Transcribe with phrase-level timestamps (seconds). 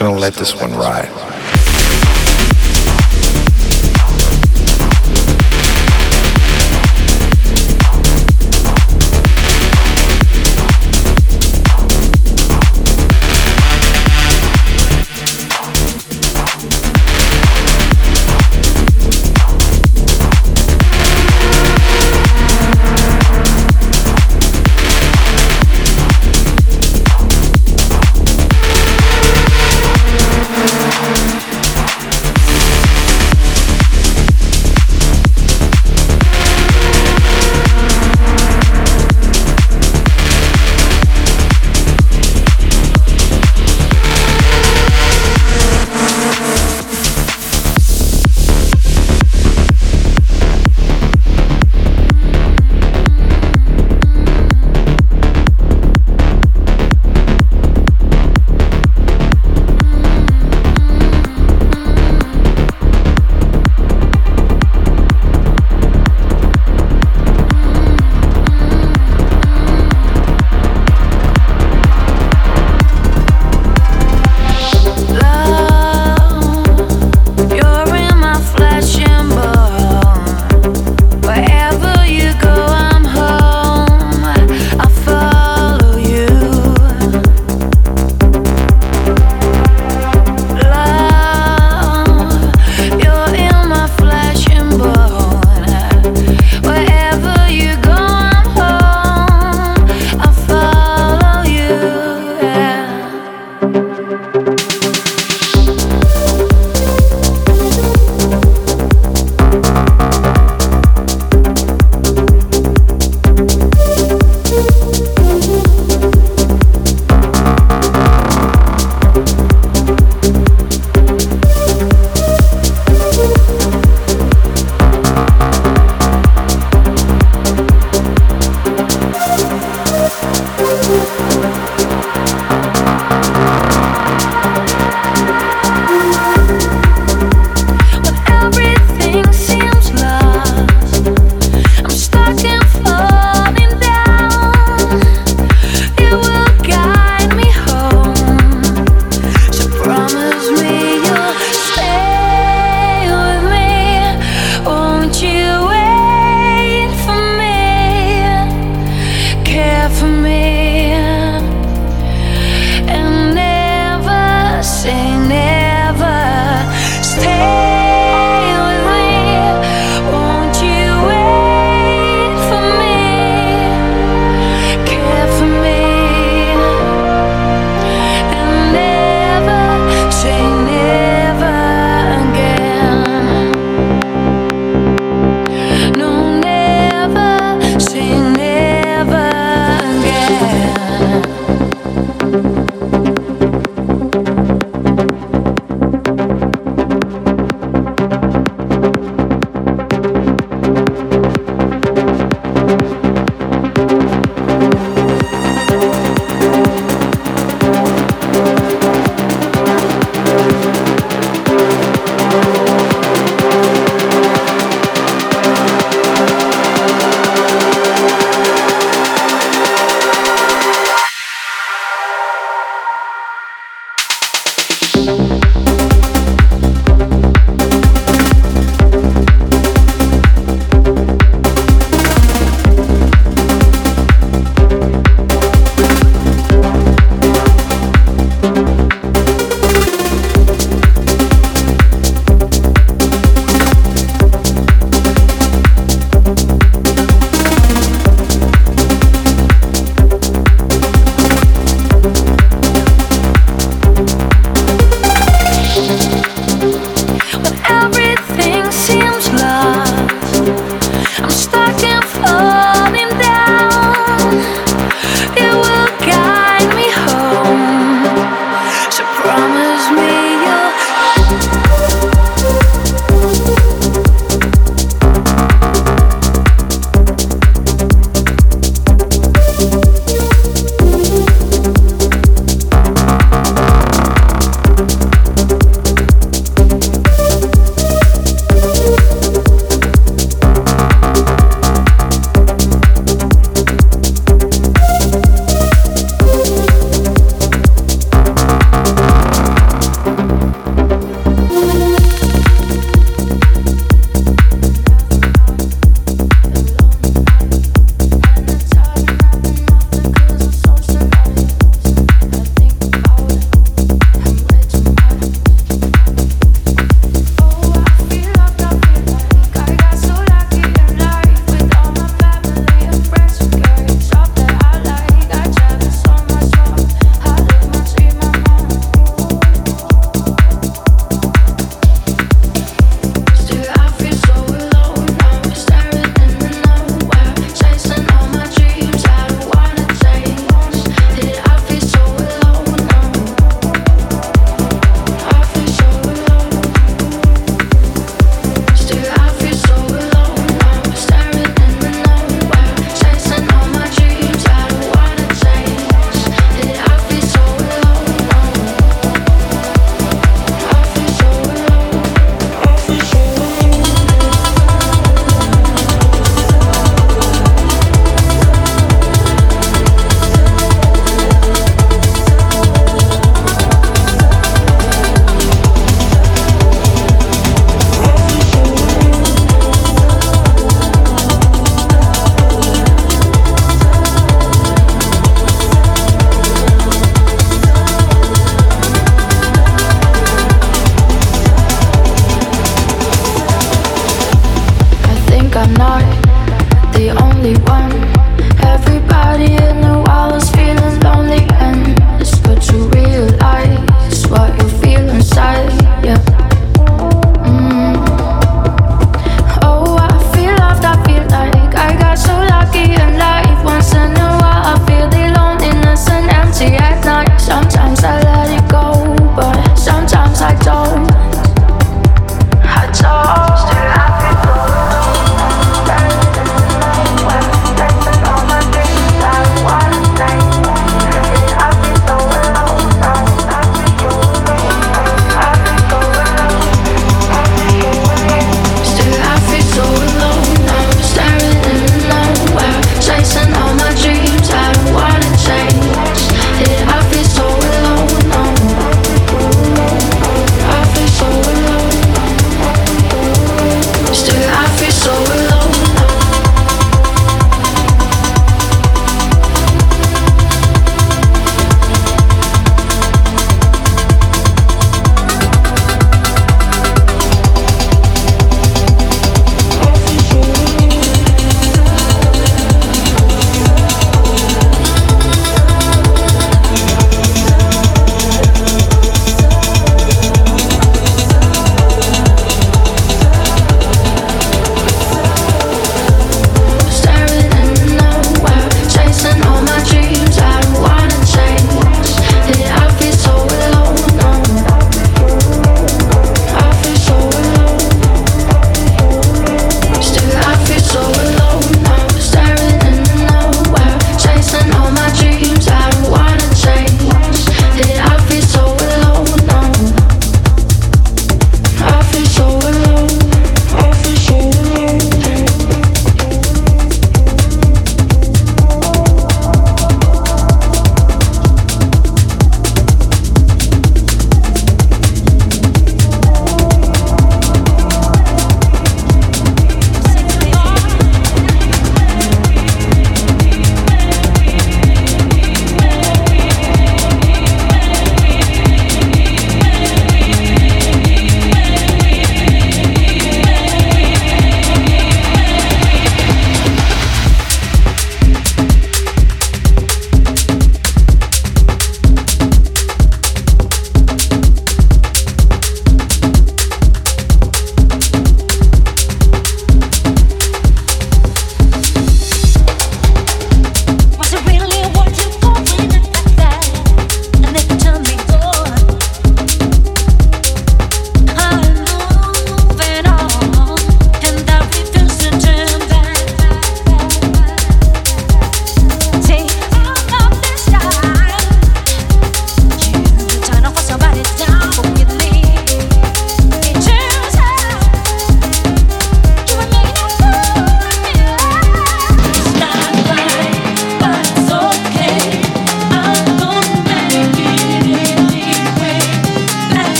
[0.00, 1.19] Gonna let this one ride.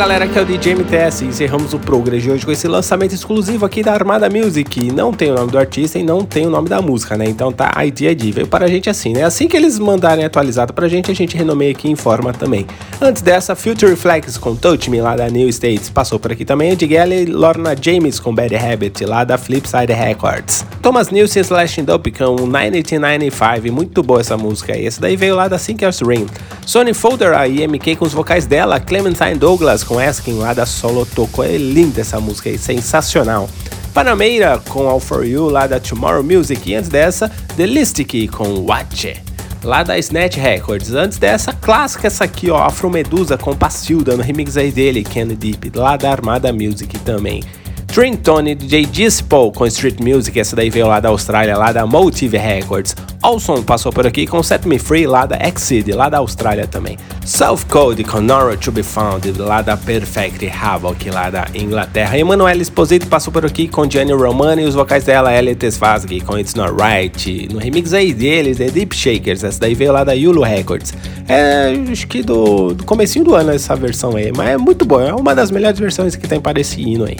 [0.00, 3.14] Galera, aqui é o DJ MTS e encerramos o Progress de hoje com esse lançamento
[3.14, 4.90] exclusivo aqui da Armada Music.
[4.90, 7.26] Não tem o nome do artista e não tem o nome da música, né?
[7.28, 8.32] Então tá ID ID.
[8.32, 9.24] Veio para a gente assim, né?
[9.24, 12.66] Assim que eles mandarem atualizado pra gente, a gente renomeia aqui em forma também.
[13.02, 15.88] Antes dessa, Future Flex com Touch Me lá da New States.
[15.88, 20.66] Passou por aqui também Ed Galley Lorna James com Bad Habit lá da Flipside Records.
[20.82, 23.72] Thomas Nilsson Slash Dope com 1995.
[23.72, 24.76] Muito boa essa música.
[24.76, 26.26] Esse daí veio lá da Sinkers Ring.
[26.66, 28.78] Sony Folder a IMK com os vocais dela.
[28.78, 31.42] Clementine Douglas com Asking lá da Solo Toco.
[31.42, 33.48] É linda essa música aí, sensacional.
[33.94, 38.66] Panameira com All For You lá da Tomorrow Music e antes dessa, The Listic com
[38.66, 39.29] Watch
[39.62, 40.92] lá da Snatch Records.
[40.92, 45.34] Antes dessa, clássica essa aqui, ó, Afro Medusa com Passilda no remix aí dele, Kenny
[45.34, 47.42] Deep, lá da Armada Music também.
[48.22, 52.38] Tony DJ Disciple com Street Music, essa daí veio lá da Austrália, lá da Motive
[52.38, 52.94] Records.
[53.20, 56.96] Olson passou por aqui com Set Me Free, lá da Exceed, lá da Austrália também.
[57.26, 62.16] South Code com Nora To Be Found, lá da Perfect Havoc, lá da Inglaterra.
[62.16, 66.38] Emanuele Esposito passou por aqui com Gianni Romani e os vocais dela, Elliot Svazgi com
[66.38, 67.48] It's Not Right.
[67.52, 70.94] No remix aí deles, The Deep Shakers, essa daí veio lá da Yulu Records.
[71.28, 75.08] É, acho que do, do comecinho do ano essa versão aí, mas é muito boa,
[75.08, 77.16] é uma das melhores versões que tem para esse hino aí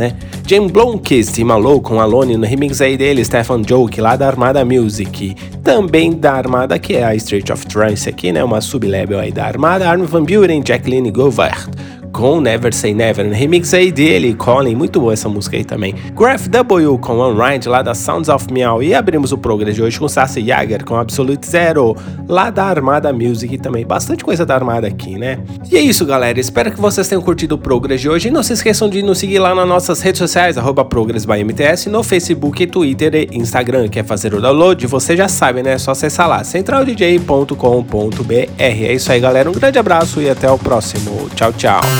[0.00, 0.16] né?
[0.46, 5.36] James Blomkist Malou com Alone no remix aí dele, Stefan Joke lá da Armada Music,
[5.62, 8.42] também da Armada que é a Street of Trance aqui, né?
[8.42, 11.68] Uma sublabel aí da Armada, Armin Van Buren, Jacqueline Govert
[12.12, 15.94] com Never Say Never, no remix aí dele, Colin, muito boa essa música aí também.
[16.14, 19.98] Graph W com Unrind lá da Sounds of Meow e abrimos o progress de hoje
[19.98, 21.96] com Sassy Jagger com Absolute Zero
[22.28, 25.38] lá da Armada Music também, bastante coisa da Armada aqui, né?
[25.70, 28.42] E é isso galera, espero que vocês tenham curtido o progress de hoje e não
[28.42, 33.14] se esqueçam de nos seguir lá nas nossas redes sociais, arroba ProgressByMTS, no Facebook, Twitter
[33.14, 33.88] e Instagram.
[33.88, 34.86] Quer fazer o download?
[34.86, 35.72] Você já sabe, né?
[35.72, 38.50] É só acessar lá, centraldj.com.br.
[38.58, 41.28] É isso aí galera, um grande abraço e até o próximo.
[41.34, 41.99] Tchau, tchau.